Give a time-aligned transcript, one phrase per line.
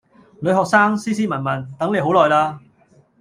[0.39, 2.57] 女學生，斯斯文文，等你好耐喇